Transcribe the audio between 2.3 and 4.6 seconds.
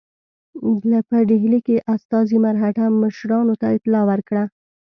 مرهټه مشرانو ته اطلاع ورکړه.